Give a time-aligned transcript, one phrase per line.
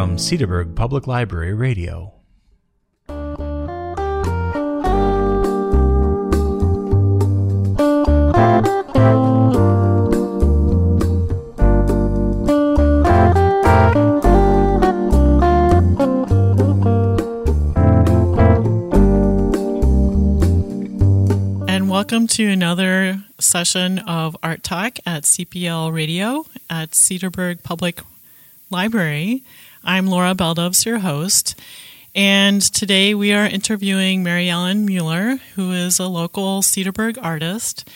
[0.00, 2.14] From Cedarburg Public Library Radio.
[21.68, 28.00] And welcome to another session of Art Talk at CPL Radio at Cedarburg Public
[28.70, 29.44] Library.
[29.82, 31.58] I'm Laura Baldoves, your host.
[32.14, 37.88] And today we are interviewing Mary Ellen Mueller, who is a local Cedarburg artist.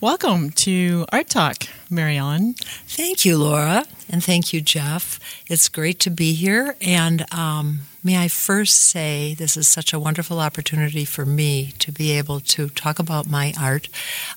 [0.00, 2.54] Welcome to Art Talk, Mary Ellen.
[2.88, 5.20] Thank you, Laura, and thank you, Jeff.
[5.46, 6.74] It's great to be here.
[6.80, 11.92] And um, may I first say this is such a wonderful opportunity for me to
[11.92, 13.88] be able to talk about my art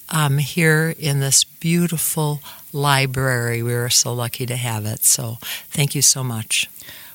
[0.10, 2.42] um, here in this beautiful
[2.72, 3.64] library.
[3.64, 5.06] We are so lucky to have it.
[5.06, 5.38] So
[5.70, 6.70] thank you so much.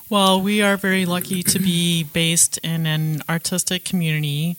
[0.09, 4.57] Well, we are very lucky to be based in an artistic community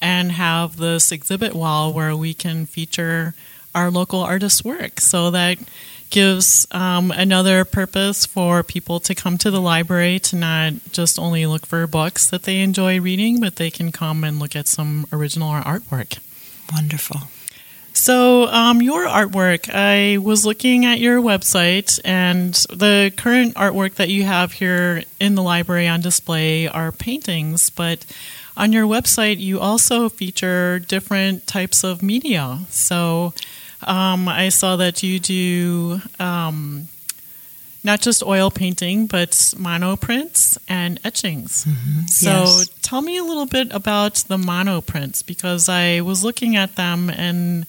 [0.00, 3.34] and have this exhibit wall where we can feature
[3.74, 5.00] our local artists' work.
[5.00, 5.58] So that
[6.12, 11.46] gives um, another purpose for people to come to the library to not just only
[11.46, 15.06] look for books that they enjoy reading, but they can come and look at some
[15.12, 16.18] original artwork.
[16.72, 17.22] Wonderful.
[17.94, 24.08] So, um, your artwork, I was looking at your website, and the current artwork that
[24.08, 28.04] you have here in the library on display are paintings, but
[28.56, 32.60] on your website, you also feature different types of media.
[32.68, 33.34] So,
[33.88, 36.88] um, I saw that you do um,
[37.84, 41.66] not just oil painting, but mono prints and etchings.
[42.06, 42.68] So, yes.
[42.82, 47.10] tell me a little bit about the mono prints because I was looking at them
[47.10, 47.66] and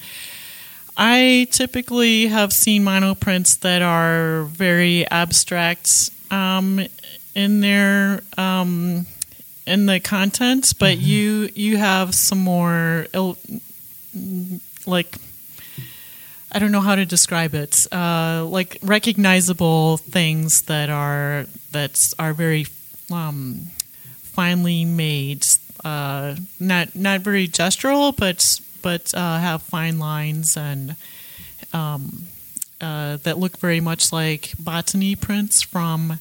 [0.96, 6.80] I typically have seen mono prints that are very abstract um,
[7.34, 9.08] in their um,
[9.66, 13.38] in the content, but you you have some more il-
[14.86, 15.18] like
[16.54, 17.88] I don't know how to describe it.
[17.92, 22.68] Uh, like recognizable things that are that are very
[23.12, 23.68] um,
[24.22, 25.46] finely made.
[25.84, 30.96] Uh, not not very gestural, but but uh, have fine lines and
[31.74, 32.28] um,
[32.80, 36.20] uh, that look very much like botany prints from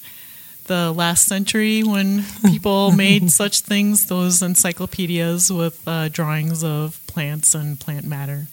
[0.65, 4.07] the last century when people made such things.
[4.07, 8.47] Those encyclopedias with uh, drawings of plants and plant matter.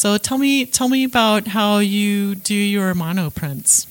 [0.00, 3.86] So tell me, tell me about how you do your mono prints.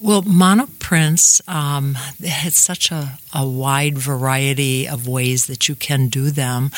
[0.00, 1.94] Well, monoprints, um,
[2.26, 6.70] has such a, a wide variety of ways that you can do them.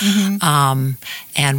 [0.43, 0.99] Um,
[1.37, 1.55] and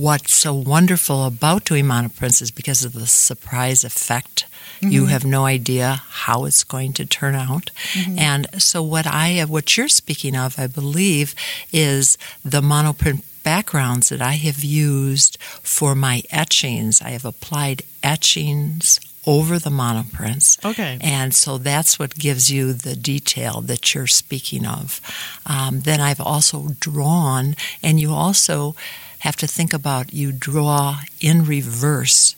[0.00, 4.46] what's so wonderful about doing monoprints is because of the surprise effect
[4.80, 7.70] You have no idea how it's going to turn out.
[8.18, 11.34] And so what I what you're speaking of, I believe,
[11.72, 17.00] is the monoprint backgrounds that I have used for my etchings.
[17.00, 20.58] I have applied etchings over the monoprints.
[20.64, 20.98] Okay.
[21.00, 25.00] And so that's what gives you the detail that you're speaking of.
[25.46, 27.54] Um, then I've also drawn,
[27.84, 28.74] and you also
[29.20, 32.34] have to think about you draw in reverse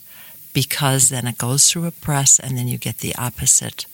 [0.53, 3.87] because then it goes through a press and then you get the opposite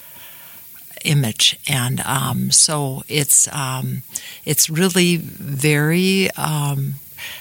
[1.06, 4.02] image and um, so it's um,
[4.44, 6.96] it's really very um,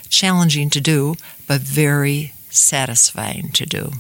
[0.09, 1.15] challenging to do
[1.47, 3.93] but very satisfying to do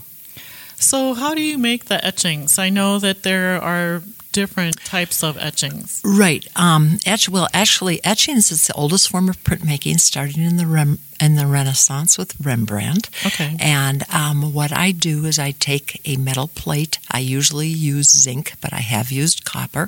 [0.78, 2.58] So, how do you make the etchings?
[2.58, 4.02] I know that there are
[4.34, 6.02] different types of etchings.
[6.04, 6.46] Right.
[6.56, 10.98] Um, etch, well, actually, etchings is the oldest form of printmaking, starting in the Rem,
[11.20, 13.08] in the Renaissance with Rembrandt.
[13.24, 13.56] Okay.
[13.60, 16.98] And um, what I do is I take a metal plate.
[17.10, 19.86] I usually use zinc, but I have used copper.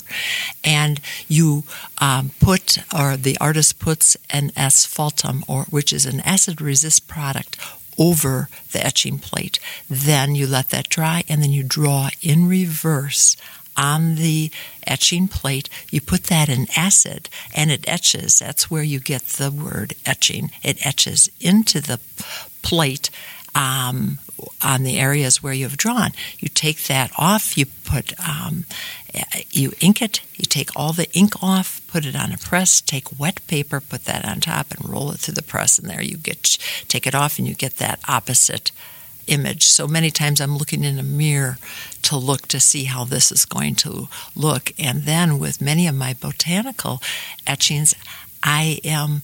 [0.64, 1.64] And you
[1.98, 7.58] um, put, or the artist puts, an asphaltum, or which is an acid resist product,
[7.98, 9.58] over the etching plate.
[9.88, 13.36] Then you let that dry, and then you draw in reverse
[13.76, 14.50] on the
[14.86, 15.68] etching plate.
[15.90, 18.38] You put that in acid, and it etches.
[18.38, 20.50] That's where you get the word etching.
[20.62, 22.00] It etches into the
[22.62, 23.10] plate.
[23.54, 24.18] Um,
[24.62, 27.56] on the areas where you've drawn, you take that off.
[27.56, 28.64] You put, um,
[29.50, 30.20] you ink it.
[30.34, 32.82] You take all the ink off, put it on a press.
[32.82, 35.78] Take wet paper, put that on top, and roll it through the press.
[35.78, 36.58] And there you get,
[36.88, 38.72] take it off, and you get that opposite
[39.26, 39.64] image.
[39.64, 41.58] So many times I'm looking in a mirror
[42.02, 44.72] to look to see how this is going to look.
[44.78, 47.02] And then with many of my botanical
[47.46, 47.94] etchings,
[48.42, 49.22] I am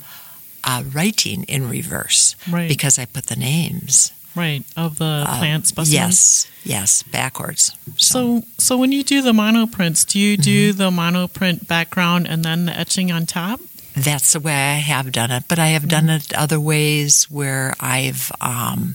[0.65, 2.69] uh, writing in reverse Right.
[2.69, 4.13] because I put the names.
[4.35, 5.93] Right, of the uh, plant specimens.
[5.93, 7.77] Yes, yes, backwards.
[7.99, 10.43] So, so when you do the monoprints, do you Mm-hmm.
[10.43, 13.61] do the monoprint background and then the etching on top?
[13.95, 17.75] That's the way I have done it, but I have done it other ways where
[17.79, 18.95] I've um,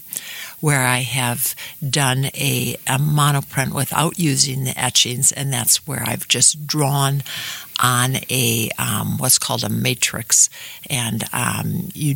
[0.60, 1.56] where I have
[1.88, 7.24] done a, a monoprint without using the etchings, and that's where I've just drawn
[7.82, 10.50] on a um, what's called a matrix,
[10.90, 12.16] and um, you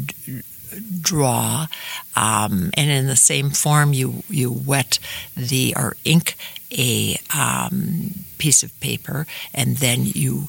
[1.01, 1.67] draw,
[2.15, 4.99] um, and in the same form you you wet
[5.35, 6.35] the or ink
[6.71, 10.47] a um, piece of paper, and then you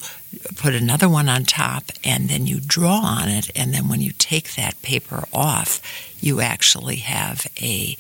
[0.57, 4.13] put another one on top, and then you draw on it, and then when you
[4.17, 5.81] take that paper off,
[6.21, 7.97] you actually have a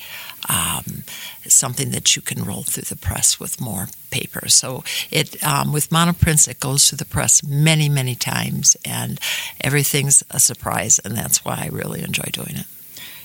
[0.48, 1.04] um,
[1.46, 4.48] something that you can roll through the press with more paper.
[4.48, 9.20] So it um, with monoprints, it goes through the press many, many times, and
[9.60, 12.66] everything's a surprise, and that's why I really enjoy doing it.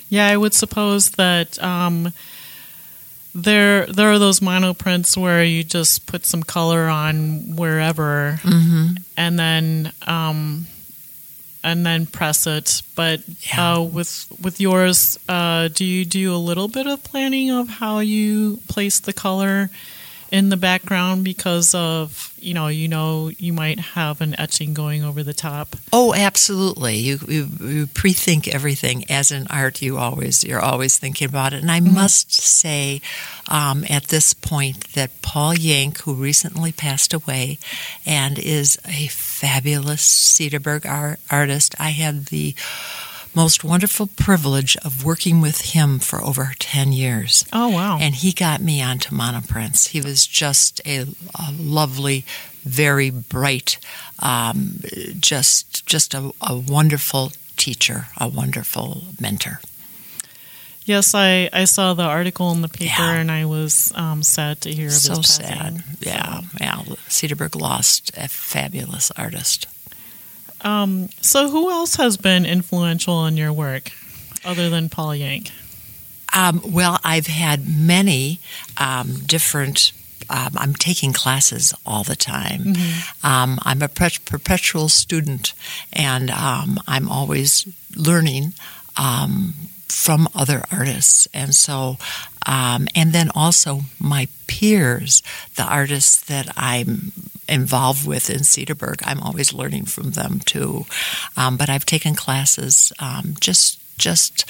[0.10, 2.14] Yeah, I would suppose that um,
[3.42, 8.96] there there are those monoprints where you just put some color on wherever, Mm-hmm.
[9.16, 10.66] and then um,
[11.64, 12.82] and then press it.
[12.96, 13.22] But
[13.54, 13.76] Yeah.
[13.76, 18.00] uh, with with yours, uh, do you do a little bit of planning of how
[18.00, 19.70] you place the color
[20.32, 25.04] in the background because of you know you know you might have an etching going
[25.04, 25.76] over the top.
[25.92, 26.96] Oh, absolutely.
[26.96, 29.10] You, you you pre-think everything.
[29.10, 31.62] As in art, you always you're always thinking about it.
[31.62, 33.02] And I must say,
[33.48, 37.60] um, at this point, that Paul Yank, who recently passed away,
[38.06, 42.56] and is a fabulous Cedarburg art, artist, I had the
[43.38, 47.46] most wonderful privilege of working with him for over 10 years.
[47.54, 47.98] Oh wow!
[48.02, 49.90] And he got me onto monoprints.
[49.90, 51.06] He was just a,
[51.38, 52.26] a lovely,
[52.66, 53.78] very bright,
[54.20, 54.80] um,
[55.20, 59.60] just just a, a wonderful teacher, a wonderful mentor.
[60.86, 63.20] Yes, I, I saw the article in the paper Yeah.
[63.20, 65.48] and I was um, sad to hear of so his sad.
[65.58, 65.84] passing.
[66.00, 66.82] Yeah, yeah.
[67.10, 69.68] Cedarburg lost a fabulous artist.
[70.62, 73.92] Um, so who else has been influential in your work
[74.44, 75.52] other than Paul Yank?
[76.34, 78.40] Um, well, I've had many
[78.78, 79.92] um, different.
[80.30, 82.74] Um, I'm taking classes all the time.
[83.24, 85.54] Um, I'm a per- perpetual student,
[85.94, 88.54] and um, I'm always learning
[88.98, 89.54] um,
[89.88, 91.28] from other artists.
[91.34, 91.98] And so,
[92.46, 95.24] um, and then also my peers,
[95.56, 97.14] the artists that I'm
[97.48, 100.86] involved with in Cedarburg, I'm always learning from them too.
[101.36, 104.46] Um, but I've taken classes um, just just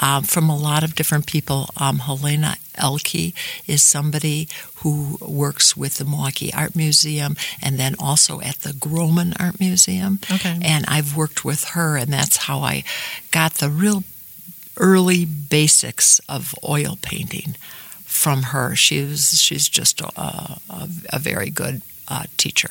[0.00, 1.68] um, from a lot of different people.
[1.76, 3.34] Um, Helena Elke
[3.66, 9.34] is somebody who works with the Milwaukee Art Museum and then also at the Grohmann
[9.38, 10.20] Art Museum.
[10.32, 10.58] Okay.
[10.62, 12.84] And I've worked with her, and that's how I
[13.30, 14.04] got the real
[14.78, 17.56] early basics of oil painting
[18.04, 18.74] from her.
[18.74, 22.70] She was, she's just a, a, a very good uh, teacher.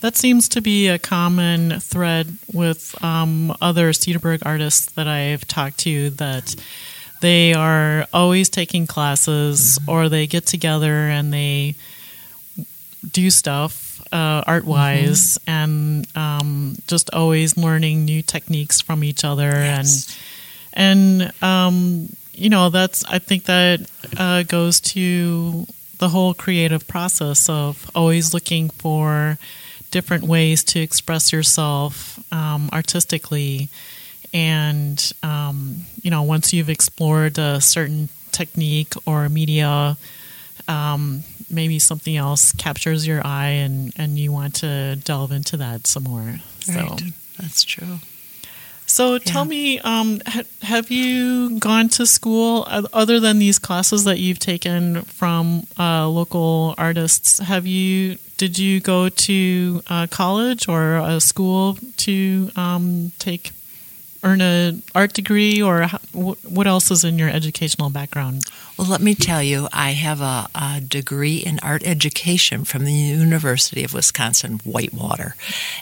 [0.00, 5.78] That seems to be a common thread with um, other Cedarburg artists that I've talked
[5.80, 6.54] to that
[7.20, 9.90] they are always taking classes mm-hmm.
[9.90, 11.74] or they get together and they
[13.10, 15.50] do stuff uh, art wise mm-hmm.
[15.50, 20.16] and um, just always learning new techniques from each other yes.
[20.76, 23.80] and and um, you know that's I think that
[24.16, 25.66] uh, goes to
[25.98, 29.38] the whole creative process of always looking for
[29.90, 33.68] different ways to express yourself um, artistically.
[34.34, 39.96] And um, you know once you've explored a certain technique or media
[40.68, 45.86] um, maybe something else captures your eye and, and you want to delve into that
[45.86, 46.40] some more.
[46.60, 47.02] So right.
[47.38, 47.98] that's true
[48.96, 49.18] so yeah.
[49.18, 54.38] tell me, um, ha- have you gone to school other than these classes that you've
[54.38, 57.38] taken from uh, local artists?
[57.40, 63.52] Have you did you go to uh, college or a school to um, take
[64.22, 68.44] earn an art degree, or what else is in your educational background?
[68.78, 72.92] Well, let me tell you, I have a, a, degree in art education from the
[72.92, 75.34] University of Wisconsin Whitewater,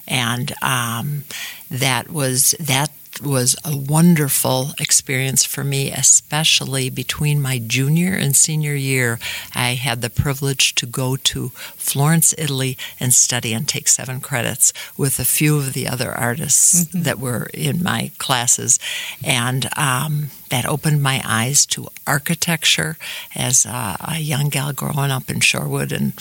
[0.06, 1.24] and um,
[1.70, 2.90] that was that
[3.20, 9.18] was a wonderful experience for me, especially between my junior and senior year.
[9.54, 14.72] I had the privilege to go to Florence, Italy, and study and take seven credits
[14.96, 17.02] with a few of the other artists mm-hmm.
[17.02, 18.78] that were in my classes.
[19.22, 22.96] And um, that opened my eyes to architecture
[23.34, 26.12] as a, a young gal growing up in Shorewood and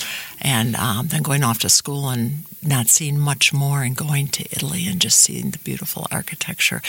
[0.41, 4.43] and um, then going off to school and not seeing much more and going to
[4.51, 6.81] Italy and just seeing the beautiful architecture.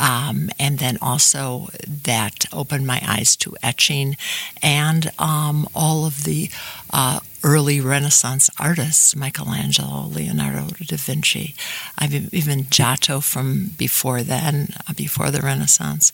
[0.00, 1.68] Um, and then also
[2.04, 4.16] that opened my eyes to etching
[4.62, 6.50] and um, all of the
[6.90, 11.54] uh, early Renaissance artists, Michelangelo, Leonardo da Vinci,
[11.96, 16.12] I've even Giotto from before then, uh, before the Renaissance,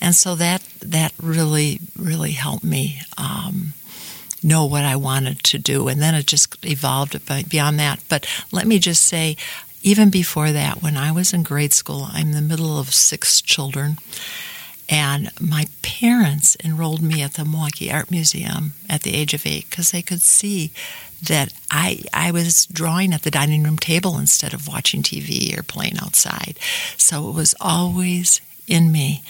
[0.00, 3.00] and so that that really really helped me.
[3.18, 3.74] Um,
[4.42, 7.16] know what I wanted to do, and then it just evolved
[7.48, 8.02] beyond that.
[8.08, 9.36] But let me just say,
[9.82, 13.98] even before that, when I was in grade school, I'm the middle of six children.
[14.88, 19.70] And my parents enrolled me at the Milwaukee Art Museum at the age of eight
[19.70, 20.72] because they could see
[21.22, 25.62] that I, I was drawing at the dining room table instead of watching TV or
[25.62, 26.58] playing outside.
[26.96, 29.22] So it was always in me.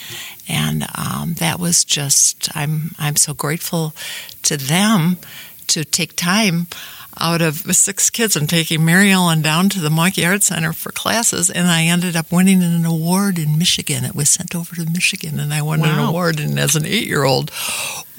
[0.49, 3.95] And um, that was just, I'm, I'm so grateful
[4.43, 5.19] to them
[5.69, 6.67] to take time
[7.21, 10.93] out of six kids and taking Mary Ellen down to the Milwaukee Art Center for
[10.93, 14.05] classes, and I ended up winning an award in Michigan.
[14.05, 15.93] It was sent over to Michigan, and I won wow.
[15.93, 16.41] an award.
[16.41, 17.51] And as an eight-year-old,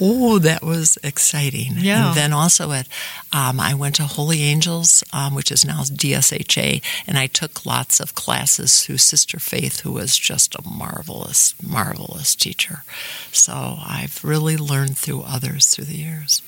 [0.00, 1.72] oh, that was exciting.
[1.76, 2.08] Yeah.
[2.08, 2.88] And then also at,
[3.32, 8.00] um, I went to Holy Angels, um, which is now DSHA, and I took lots
[8.00, 12.84] of classes through Sister Faith, who was just a marvelous, marvelous teacher.
[13.32, 16.42] So I've really learned through others through the years.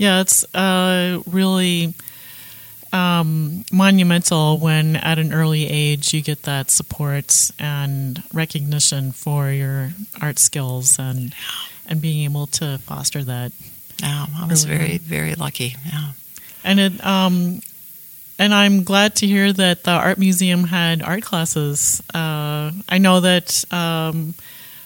[0.00, 1.92] Yeah, it's uh, really
[2.90, 9.90] um, monumental when at an early age you get that support and recognition for your
[10.18, 11.34] art skills and
[11.86, 13.52] and being able to foster that.
[14.00, 15.76] Yeah, I was very very lucky.
[15.84, 16.12] Yeah,
[16.64, 17.60] and it um,
[18.38, 22.02] and I'm glad to hear that the art museum had art classes.
[22.14, 23.70] Uh, I know that.
[23.70, 24.32] Um,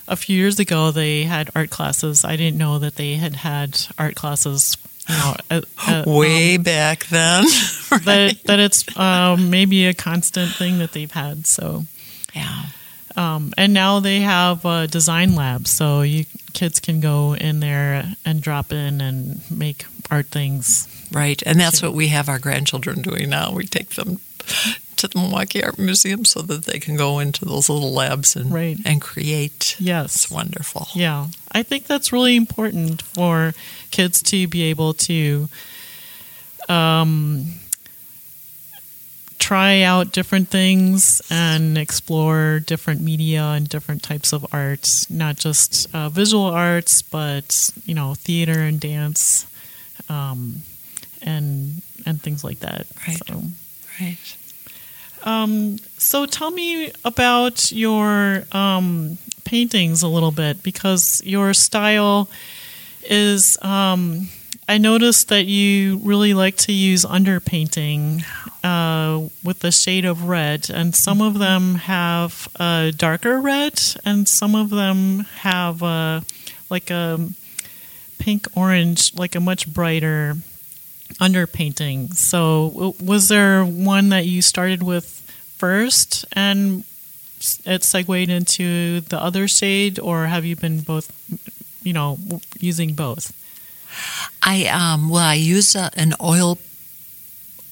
[0.07, 2.27] a few years ago, they had art classes.
[2.27, 4.77] I didn't know that they had had art classes
[5.09, 7.45] know, uh, uh, way um, back then.
[7.91, 8.05] right?
[8.05, 11.47] That that it's um, maybe a constant thing that they've had.
[11.47, 11.85] So
[12.35, 12.65] yeah.
[13.17, 18.17] Um, and now they have a design labs, so you kids can go in there
[18.25, 20.89] and drop in and make art things.
[21.13, 21.87] Right, and that's too.
[21.87, 23.53] what we have our grandchildren doing now.
[23.53, 24.19] We take them
[25.05, 28.53] to the Milwaukee Art Museum so that they can go into those little labs and
[28.53, 28.79] right.
[28.85, 29.77] and create.
[29.79, 30.89] Yes, it's wonderful.
[30.95, 33.55] Yeah, I think that's really important for
[33.91, 35.49] kids to be able to
[36.69, 37.47] um,
[39.39, 45.95] try out different things and explore different media and different types of arts, not just
[45.95, 49.47] uh, visual arts, but you know, theater and dance,
[50.09, 50.63] um,
[51.21, 52.87] and and things like that.
[53.07, 53.19] Right.
[53.27, 53.43] So.
[54.01, 54.37] Right.
[55.25, 62.29] Um, so tell me about your um, paintings a little bit because your style
[63.03, 63.59] is.
[63.63, 64.29] Um,
[64.67, 68.25] I noticed that you really like to use underpainting
[68.63, 74.27] uh, with the shade of red, and some of them have a darker red, and
[74.27, 76.23] some of them have a,
[76.71, 77.29] like a
[78.19, 80.37] pink orange, like a much brighter
[81.21, 82.15] underpainting.
[82.15, 85.07] So, was there one that you started with
[85.57, 86.85] first and
[87.65, 91.13] it segued into the other shade, or have you been both,
[91.83, 92.19] you know,
[92.59, 93.33] using both?
[94.43, 96.59] I um, well, I use a, an oil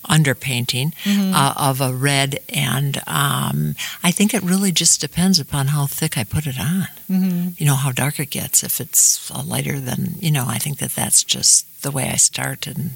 [0.08, 5.86] underpainting uh, of a red, and um, I think it really just depends upon how
[5.86, 6.88] thick I put it on.
[7.10, 7.48] Mm-hmm.
[7.56, 8.62] You know how dark it gets.
[8.62, 12.66] If it's lighter, then you know I think that that's just the way I start,
[12.66, 12.90] and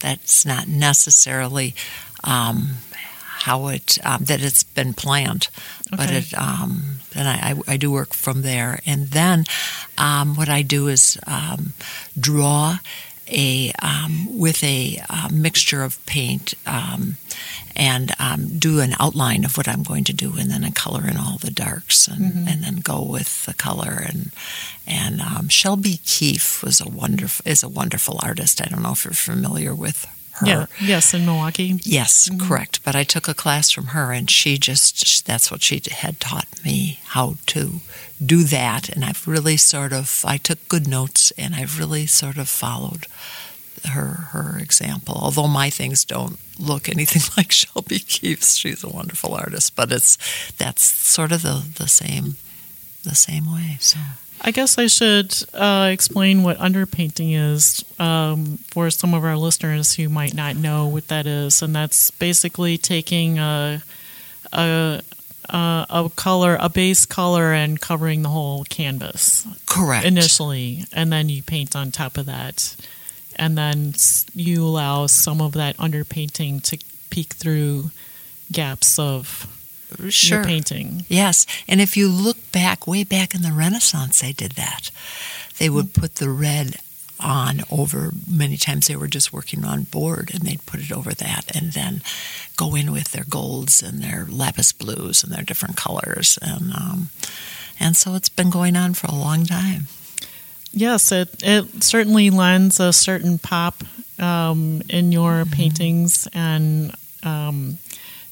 [0.00, 1.74] that's not necessarily.
[2.24, 2.76] Um,
[3.42, 5.48] how it um, that it's been planned,
[5.92, 6.18] but Okay.
[6.18, 9.44] it um, and I, I, I do work from there, and then
[9.96, 11.72] um, what I do is um,
[12.18, 12.78] draw
[13.30, 17.16] a um, with a uh, mixture of paint um,
[17.76, 21.06] and um, do an outline of what I'm going to do, and then I color
[21.06, 24.02] in all the darks, and, and then go with the color.
[24.04, 24.32] And
[24.86, 28.60] and um, Shelby Keefe was a wonderful is a wonderful artist.
[28.60, 30.06] I don't know if you're familiar with
[30.38, 30.46] her.
[30.46, 30.66] Yeah.
[30.80, 31.80] Yes, in Milwaukee.
[31.82, 32.46] Yes, mm-hmm.
[32.46, 32.84] correct.
[32.84, 36.48] But I took a class from her, and she just, that's what she had taught
[36.64, 37.80] me how to
[38.24, 38.88] do that.
[38.88, 43.06] And I've really sort of, I took good notes, and I've really sort of followed
[43.84, 45.16] her her example.
[45.20, 49.76] Although my things don't look anything like Shelby Keefe's, she's a wonderful artist.
[49.76, 50.16] But it's
[50.52, 52.36] that's sort of the the same
[53.04, 53.76] the same way.
[53.80, 53.98] So
[54.40, 59.94] I guess I should uh, explain what underpainting is um, for some of our listeners
[59.94, 63.82] who might not know what that is, and that's basically taking a
[64.52, 65.00] a,
[65.48, 70.06] a, a color, a base color, and covering the whole canvas correct.
[70.06, 72.76] initially, and then you paint on top of that,
[73.36, 73.94] and then
[74.34, 76.78] you allow some of that underpainting to
[77.10, 77.90] peek through
[78.52, 79.46] gaps of
[80.08, 80.38] sure.
[80.38, 81.04] your painting.
[81.08, 84.90] Yes, and if you look back, way back in the Renaissance, they did that.
[85.58, 86.76] They would put the red
[87.20, 88.12] on over.
[88.30, 91.72] Many times they were just working on board, and they'd put it over that, and
[91.72, 92.02] then
[92.56, 97.08] go in with their golds and their lapis blues and their different colors, and um,
[97.80, 99.86] and so it's been going on for a long time.
[100.72, 103.82] Yes, it it certainly lends a certain pop
[104.18, 107.78] um, in your paintings and um,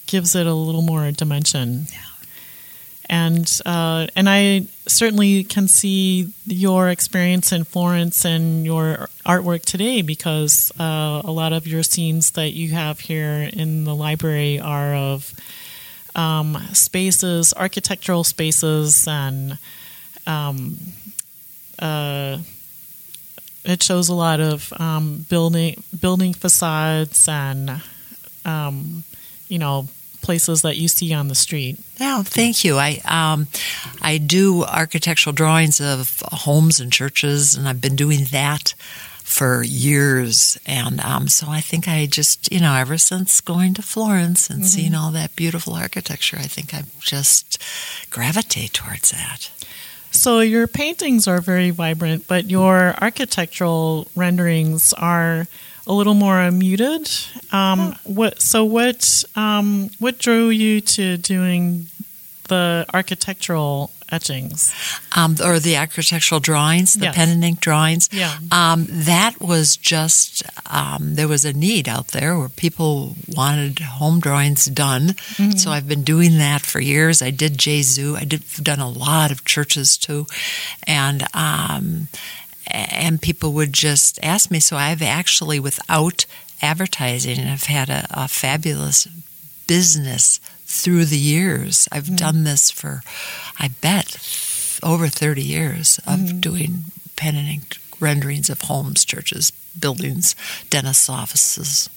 [0.07, 1.87] gives it a little more dimension.
[3.09, 10.03] And uh, and I certainly can see your experience in Florence and your artwork today
[10.03, 14.95] because uh, a lot of your scenes that you have here in the library are
[14.95, 15.33] of
[16.17, 19.59] um, spaces, architectural spaces, and
[20.27, 20.79] um,
[21.79, 22.39] uh,
[23.65, 27.83] it shows a lot of um, building building facades and
[28.45, 29.05] um,
[29.49, 29.89] you know
[30.27, 31.79] places that you see on the street.
[31.99, 32.77] Yeah, thank you.
[32.77, 33.47] I um,
[34.03, 38.75] I do architectural drawings of homes and churches, and I've been doing that
[39.23, 40.59] for years.
[40.67, 44.65] And um, so I think I just, you know, ever since going to Florence and
[44.65, 47.61] seeing all that beautiful architecture, I think I just
[48.09, 49.51] gravitate towards that.
[50.13, 55.49] So your paintings are very vibrant, but your architectural renderings are
[55.87, 57.09] a little more muted.
[57.53, 58.43] Um, what?
[58.43, 59.25] So what?
[59.35, 61.87] Um, what drew you to doing
[62.49, 64.73] the architectural etchings?
[65.17, 67.15] Um, or the architectural drawings, the Yes.
[67.17, 68.09] pen and ink drawings.
[68.13, 68.39] Yeah.
[68.53, 74.21] Um, that was just, um, there was a need out there where people wanted home
[74.21, 75.17] drawings done.
[75.57, 77.21] So I've been doing that for years.
[77.21, 78.17] I did Gesu.
[78.17, 80.27] I did done a lot of churches too.
[80.87, 82.07] And, um,
[82.71, 84.61] and people would just ask me.
[84.61, 86.27] So I've actually, without
[86.63, 89.07] advertising, I've had a, a fabulous
[89.67, 91.89] business through the years.
[91.93, 92.17] I've mm-hmm.
[92.17, 93.03] done this for,
[93.59, 94.17] I bet,
[94.83, 96.41] over 30 years of mm-hmm.
[96.41, 96.85] doing
[97.17, 100.35] pen and ink renderings of homes, churches, buildings,
[100.71, 101.89] dentist offices.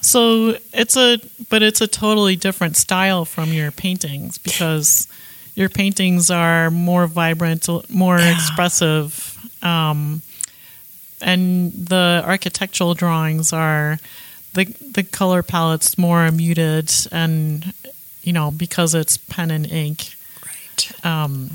[0.00, 5.08] So it's a, but it's a totally different style from your paintings because
[5.54, 8.32] your paintings are more vibrant, more Yeah.
[8.32, 9.31] expressive,
[9.62, 10.22] um,
[11.20, 13.98] and the architectural drawings are
[14.54, 17.72] the the color palette's more muted, and
[18.22, 21.04] you know because it's pen and ink, Right.
[21.06, 21.50] um,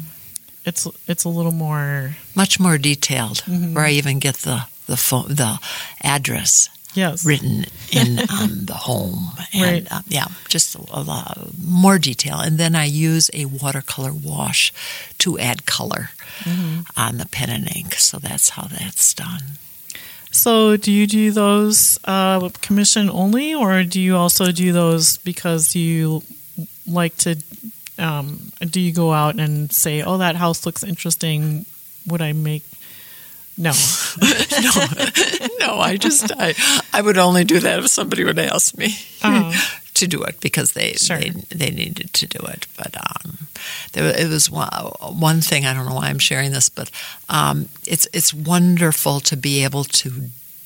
[0.65, 5.27] it's it's a little more Much more detailed, where I even get the the phone,
[5.35, 5.59] the
[6.01, 9.87] address yes written in um, the home, and Right.
[9.91, 12.39] uh, yeah, just a, lot more detail.
[12.45, 14.73] And then I use a watercolor wash
[15.19, 16.09] to add color
[16.95, 17.93] on the pen and ink.
[17.95, 19.57] So that's how that's done.
[20.31, 25.73] So, do you do those uh, commission only, or do you also do those because
[25.75, 26.21] you
[26.85, 27.37] like to?
[27.97, 31.65] Um, do you go out and say, "Oh, that house looks interesting.
[32.07, 32.63] Would I make
[33.57, 33.71] No.
[34.21, 34.85] no,
[35.59, 35.79] no.
[35.79, 36.53] I just I,
[36.93, 39.51] I would only do that if somebody would ask me Uh-huh.
[39.95, 41.17] to do it because they Sure.
[41.19, 42.67] they, they needed to do it.
[42.77, 43.47] But um,
[43.93, 44.69] there it was one,
[45.19, 45.65] one thing.
[45.65, 46.91] I don't know why I'm sharing this, but
[47.29, 50.09] um, it's it's wonderful to be able to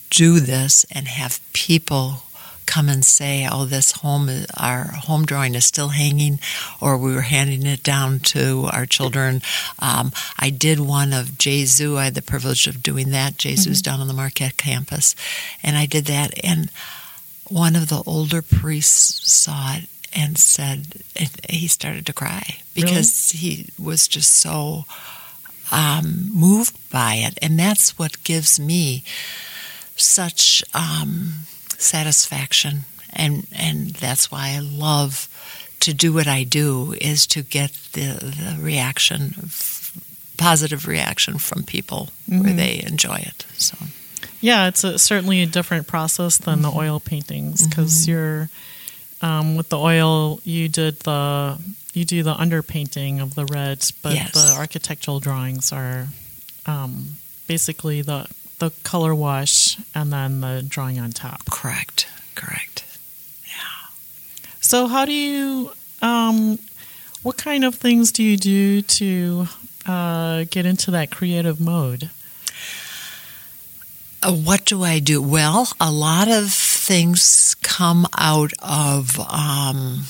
[0.10, 2.24] do this and have people
[2.65, 6.39] come and say, "Oh, this home, our home drawing is still hanging,"
[6.80, 9.41] or we were handing it down to our children.
[9.80, 11.97] Um, I did one of Gesu.
[11.97, 13.38] I had the privilege of doing that.
[13.38, 15.15] Gesu's down on the Marquette campus,
[15.63, 16.34] and I did that.
[16.43, 16.71] And
[17.47, 23.32] one of the older priests saw it and said, and he started to cry because
[23.32, 24.86] he was just so
[25.71, 29.04] um, moved by it, and that's what gives me
[29.95, 31.45] such um,
[31.82, 32.82] satisfaction,
[33.13, 35.28] and and that's why I love
[35.82, 39.34] to do what I do is to get the the reaction,
[40.38, 43.46] positive reaction from people where they enjoy it.
[43.58, 43.78] So
[44.41, 48.50] Yeah, it's a, certainly a different process than the oil paintings because you're
[49.22, 50.39] um, with the oil.
[50.44, 51.58] You did the
[51.94, 54.32] you do the underpainting of the reds, but Yes.
[54.34, 56.08] the architectural drawings are
[56.65, 57.15] um,
[57.48, 58.28] basically the
[58.62, 61.45] the color wash and then the drawing on top.
[61.50, 62.86] correct, correct.
[63.43, 63.89] Yeah.
[64.62, 65.71] So, how do you?
[66.02, 66.60] Um,
[67.24, 69.47] what kind of things do you do to
[69.86, 72.10] uh, get into that creative mode?
[74.24, 75.21] Uh, what do I do?
[75.21, 80.04] Well, a lot of things come out of um,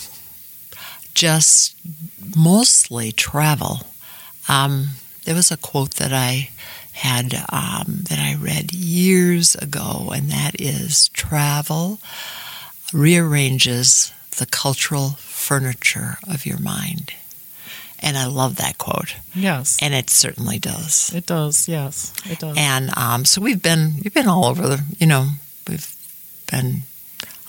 [1.13, 1.75] just
[2.35, 3.87] mostly travel.
[4.49, 4.89] Um,
[5.23, 6.49] there was a quote that I
[7.01, 11.99] had um, that I read years ago, and that is travel
[12.93, 17.13] rearranges the cultural furniture of your mind.
[17.99, 21.11] And I love that quote, Yes, and it certainly does.
[21.13, 21.67] it does.
[21.67, 22.55] Yes, it does.
[22.57, 25.29] And um, so we've been we've been all over the you know
[25.67, 25.95] we've
[26.49, 26.81] been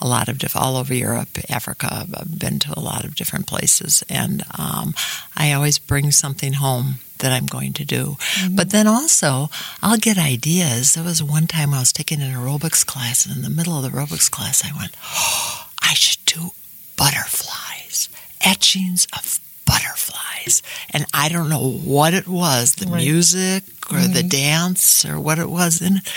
[0.03, 1.89] a lot of diff- all over Europe, Africa.
[2.15, 4.95] I've been to a lot of different places, and um,
[5.37, 8.17] I always bring something home that I'm going to do.
[8.51, 9.49] But then also
[9.81, 10.95] I'll get ideas.
[10.95, 13.85] There was one time I was taking an aerobics class, and in the middle of
[13.85, 16.51] the aerobics class, I went, oh, I should do
[16.97, 18.09] butterflies,
[18.41, 20.63] etchings of butterflies.
[20.91, 23.05] And I don't know what it was, the Right.
[23.05, 23.63] music
[23.93, 26.09] or the dance or what it was in it.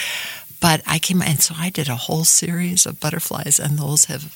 [0.65, 4.35] But I came, and so I did a whole series of butterflies, and those have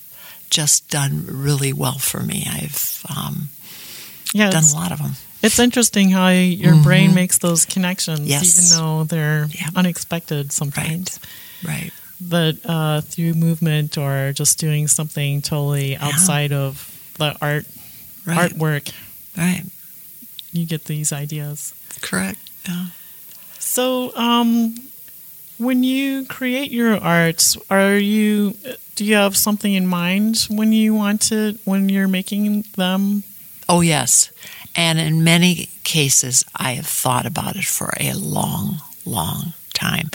[0.51, 2.45] just done really well for me.
[2.47, 3.49] I've um,
[4.31, 5.13] yeah, done a lot of them.
[5.41, 8.45] it's interesting how your brain makes those connections, Yes.
[8.45, 9.69] even though they're Yeah.
[9.75, 11.19] unexpected sometimes.
[11.63, 11.91] Right.
[12.21, 17.65] But uh, through movement or just doing something totally outside of the art
[18.25, 18.51] Right.
[18.53, 18.91] artwork,
[19.35, 19.63] Right.
[20.53, 21.73] you get these ideas.
[22.01, 22.37] Correct.
[22.67, 22.85] Yeah.
[23.57, 24.75] So, um,
[25.59, 28.55] when you create your arts, are you
[28.95, 33.23] do you have something in mind when you want to when you're making them?
[33.67, 34.31] Oh, yes.
[34.75, 40.09] And in many cases, I have thought about it for a long, long time.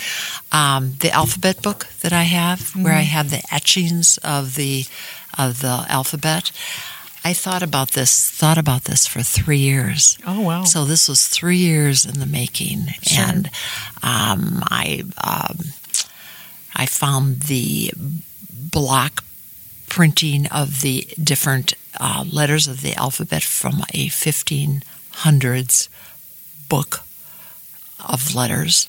[0.51, 4.87] Um, the alphabet book that I have, where I have the etchings of the
[5.39, 6.51] of the alphabet,
[7.27, 10.19] I thought about this thought about this for three years.
[10.27, 10.65] Oh wow!
[10.65, 13.25] So this was three years in the making, Sure.
[13.25, 13.47] and
[14.03, 15.59] um, I um,
[16.77, 17.93] I found the
[18.53, 19.25] block
[19.89, 25.89] printing of the different uh, letters of the alphabet from a 1500s
[26.69, 27.01] book
[28.05, 28.89] of letters,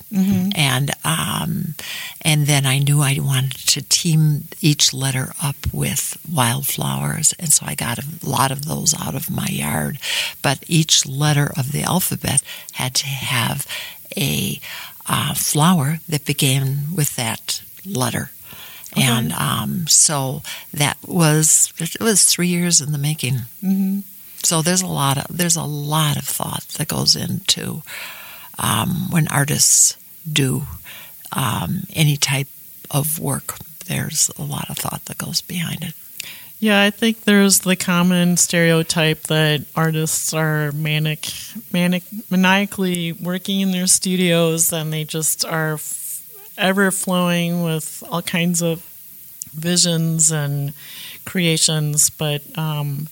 [0.55, 1.75] and um,
[2.21, 7.65] and then I knew I wanted to team each letter up with wildflowers, and so
[7.65, 9.99] I got a lot of those out of my yard.
[10.41, 12.41] But each letter of the alphabet
[12.73, 13.67] had to have
[14.17, 14.59] a
[15.07, 18.31] uh, flower that began with that letter.
[18.97, 20.41] And um, so
[20.73, 23.33] that was it was three years in the making.
[23.61, 23.99] Mm-hmm.
[24.43, 27.81] So there's a lot of there's a lot of thought that goes into
[28.59, 29.97] um, when artists
[30.31, 30.63] do
[31.31, 32.47] um, any type
[32.91, 33.57] of work.
[33.87, 35.93] There's a lot of thought that goes behind it.
[36.59, 41.27] Yeah, I think there's the common stereotype that artists are manic,
[41.71, 46.23] manic, maniacally working in their studios, and they just are f-
[46.57, 48.81] ever flowing with all kinds of
[49.53, 50.73] visions and
[51.25, 52.09] creations.
[52.09, 53.09] But um,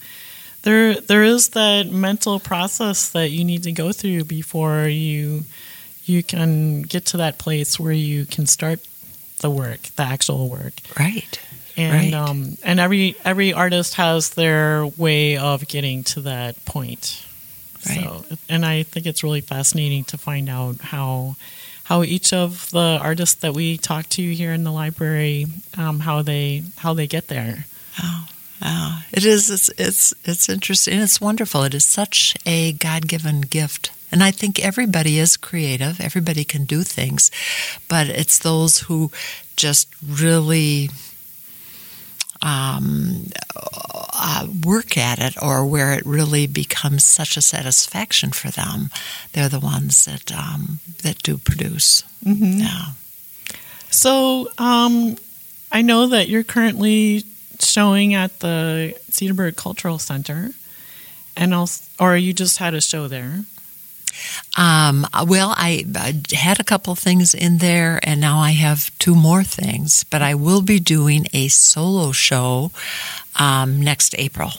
[0.64, 5.44] there, there is that mental process that you need to go through before you
[6.06, 8.80] you can get to that place where you can start
[9.40, 11.40] the work, the actual work Right.
[11.78, 12.14] and Right.
[12.14, 17.24] um, and every every artist has their way of getting to that point.
[17.88, 18.04] Right.
[18.04, 21.36] So, and I think it's really fascinating to find out how
[21.86, 25.48] how each of the artists that we talk to here in the library,
[25.78, 27.66] um, how they how they get there.
[28.02, 28.26] Oh,
[28.62, 29.50] oh, it is.
[29.50, 31.00] It's it's it's interesting.
[31.00, 31.64] It's wonderful.
[31.64, 33.92] It is such a God given gift.
[34.12, 36.00] And I think everybody is creative.
[36.00, 37.32] Everybody can do things,
[37.90, 39.10] but it's those who
[39.56, 40.90] just really
[42.44, 48.90] um, uh, work at it or where it really becomes such a satisfaction for them,
[49.32, 52.04] they're the ones that um, that do produce.
[52.24, 52.60] Mm-hmm.
[52.60, 52.86] Yeah.
[53.90, 55.16] So um,
[55.72, 57.24] I know that you're currently
[57.66, 60.52] showing at the Cedarburg Cultural Center,
[61.36, 63.46] and also, or you just had a show there.
[64.58, 69.16] Um, well, I, I, had a couple things in there, and now I have two
[69.16, 70.04] more things.
[70.04, 72.72] But I will be doing a solo show
[73.40, 74.52] um, next April.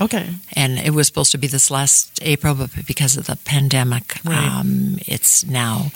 [0.00, 0.30] Okay.
[0.54, 4.38] And it was supposed to be this last April, but because of the pandemic, right.
[4.38, 5.92] um, it's now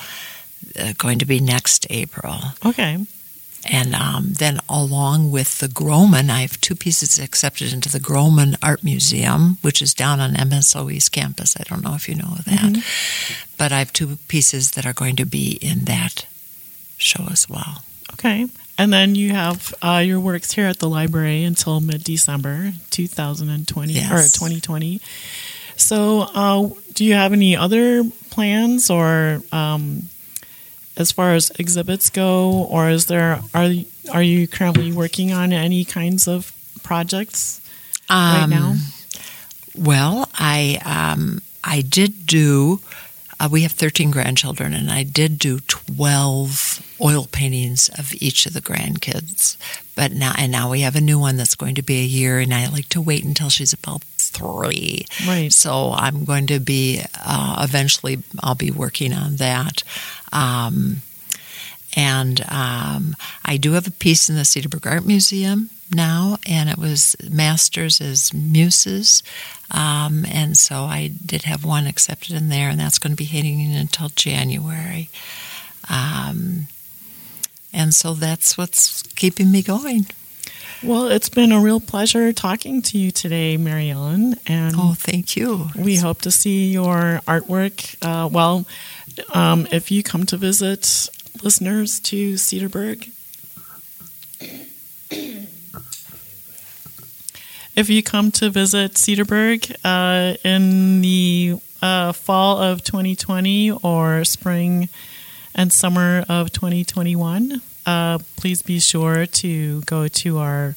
[0.79, 2.37] uh, going to be next April.
[2.65, 2.99] Okay.
[3.69, 8.57] And um, then, along with the Grohmann, I have two pieces accepted into the Grohmann
[8.63, 11.57] Art Museum, which is down on MSO East Campus.
[11.59, 12.73] I don't know if you know that.
[12.73, 13.55] Mm-hmm.
[13.59, 16.27] But I have two pieces that are going to be in that
[16.99, 17.83] show as well.
[18.13, 18.49] Okay.
[18.79, 23.93] And then you have uh, your works here at the library until mid December 2020
[23.93, 24.11] yes.
[24.11, 25.01] or 2020.
[25.77, 30.09] So, uh, do you have any other plans or um,
[30.97, 33.71] as far as exhibits go, or is there are
[34.13, 37.61] are you currently working on any kinds of projects
[38.09, 38.75] um, right now?
[39.77, 42.81] Well, I um, I did do.
[43.39, 48.55] Uh, we have 13 grandchildren, and I did do 12 oil paintings of each of
[48.55, 49.59] the grandkids.
[49.95, 52.39] But now, and now we have a new one that's going to be a year,
[52.39, 54.03] and I like to wait until she's about
[54.37, 55.07] three.
[55.27, 55.53] Right.
[55.53, 58.23] So I'm going to be uh, eventually.
[58.43, 59.83] I'll be working on that.
[60.37, 61.03] Um,
[61.97, 66.77] and um, I do have a piece in the Cedarburg Art Museum now, and it
[66.77, 69.23] was Masters as Muses.
[69.71, 73.25] Um, and so I did have one accepted in there, and that's going to be
[73.25, 75.09] hitting until January.
[75.89, 76.67] Um,
[77.73, 80.07] and so that's what's keeping me going.
[80.83, 84.37] Well, it's been a real pleasure talking to you today, Mary Ellen.
[84.47, 85.69] And oh, thank you.
[85.75, 87.97] We hope to see your artwork.
[88.03, 88.67] Uh, well,
[89.33, 91.09] um, if you come to visit
[91.43, 93.11] listeners to Cedarburg,
[97.77, 104.89] if you come to visit Cedarburg uh, in the uh, fall of 2020 or spring
[105.55, 110.75] and summer of 2021, uh, please be sure to go to our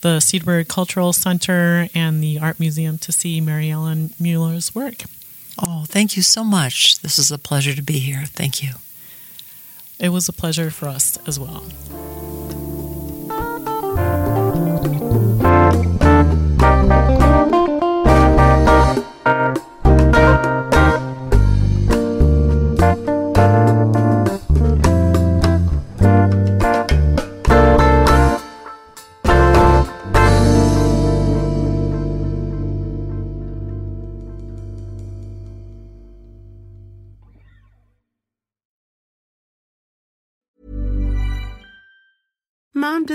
[0.00, 5.04] the Cedarburg Cultural Center and the Art Museum to see Mary Ellen Mueller's work.
[5.58, 7.00] Oh, thank you so much.
[7.00, 8.24] This is a pleasure to be here.
[8.26, 8.70] Thank you.
[9.98, 11.64] It was a pleasure for us as well.